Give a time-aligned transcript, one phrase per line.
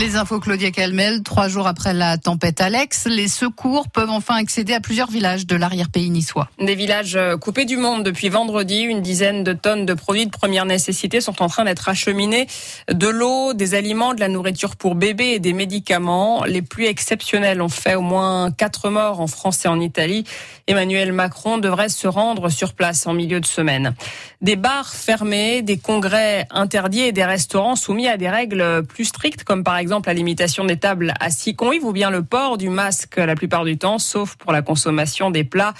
[0.00, 4.74] Les infos Claudia Calmel, trois jours après la tempête Alex, les secours peuvent enfin accéder
[4.74, 6.48] à plusieurs villages de l'arrière-pays niçois.
[6.58, 8.80] Des villages euh, coupés du monde depuis vendredi.
[8.80, 12.46] Une dizaine de tonnes de produits de première nécessité sont en train d'être acheminés.
[12.92, 16.44] De l'eau, des aliments, de la nourriture pour bébés et des médicaments.
[16.44, 20.24] Les pluies exceptionnelles ont fait au moins quatre morts en France et en Italie.
[20.66, 23.94] Emmanuel Macron devrait se rendre sur place en milieu de semaine.
[24.42, 29.44] Des bars fermés, des congrès interdits et des restaurants soumis à des règles plus strictes
[29.44, 32.58] comme par par exemple la limitation des tables à six convives ou bien le port
[32.58, 35.74] du masque la plupart du temps, sauf pour la consommation des plats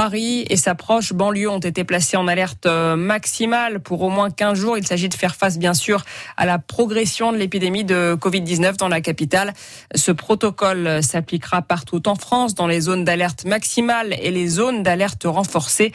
[0.00, 4.30] Paris et sa proche banlieue ont été placés en alerte euh, maximale pour au moins
[4.30, 4.78] 15 jours.
[4.78, 6.06] Il s'agit de faire face, bien sûr,
[6.38, 9.52] à la progression de l'épidémie de Covid-19 dans la capitale.
[9.94, 15.24] Ce protocole s'appliquera partout en France, dans les zones d'alerte maximale et les zones d'alerte
[15.26, 15.92] renforcée.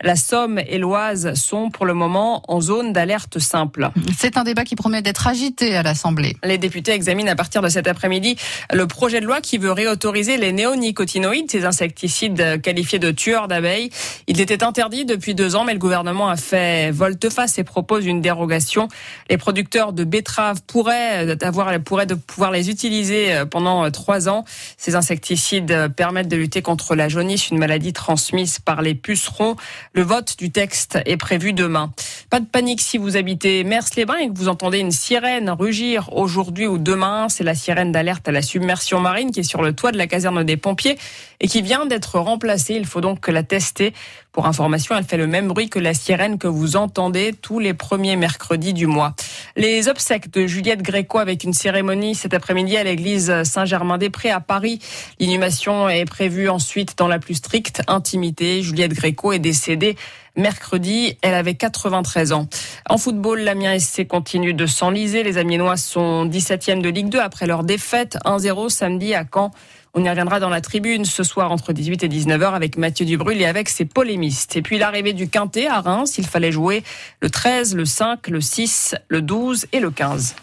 [0.00, 3.90] La Somme et l'Oise sont pour le moment en zone d'alerte simple.
[4.16, 6.36] C'est un débat qui promet d'être agité à l'Assemblée.
[6.44, 8.36] Les députés examinent à partir de cet après-midi
[8.72, 13.90] le projet de loi qui veut réautoriser les néonicotinoïdes, ces insecticides qualifiés de tueurs d'abeilles.
[14.26, 18.20] Il était interdit depuis deux ans, mais le gouvernement a fait volte-face et propose une
[18.20, 18.88] dérogation.
[19.30, 24.28] Les producteurs de betteraves pourraient avoir, pourraient de pouvoir les utiliser euh, pendant euh, trois
[24.28, 24.44] ans.
[24.76, 29.56] Ces insecticides permettent de lutter contre la jaunisse, une maladie transmise par les pucerons.
[29.92, 31.90] Le vote du texte est prévu demain.
[32.30, 36.66] Pas de panique si vous habitez Mers-les-Bains et que vous entendez une sirène rugir aujourd'hui
[36.66, 37.30] ou demain.
[37.30, 40.06] C'est la sirène d'alerte à la submersion marine qui est sur le toit de la
[40.06, 40.98] caserne des pompiers
[41.40, 42.74] et qui vient d'être remplacée.
[42.74, 43.94] Il faut donc la tester.
[44.38, 47.74] Pour information, elle fait le même bruit que la sirène que vous entendez tous les
[47.74, 49.16] premiers mercredis du mois.
[49.56, 54.78] Les obsèques de Juliette Gréco avec une cérémonie cet après-midi à l'église Saint-Germain-des-Prés à Paris.
[55.18, 58.62] L'inhumation est prévue ensuite dans la plus stricte intimité.
[58.62, 59.96] Juliette Gréco est décédée
[60.36, 61.18] mercredi.
[61.22, 62.46] Elle avait 93 ans.
[62.88, 65.24] En football, l'Amiens SC continue de s'enliser.
[65.24, 69.50] Les Amiénois sont 17e de Ligue 2 après leur défaite 1-0 samedi à Caen.
[69.98, 73.40] On y reviendra dans la tribune ce soir entre 18 et 19h avec Mathieu Dubrul
[73.40, 74.54] et avec ses polémistes.
[74.54, 76.84] Et puis l'arrivée du Quintet à Reims, il fallait jouer
[77.20, 80.36] le 13, le 5, le 6, le 12 et le 15.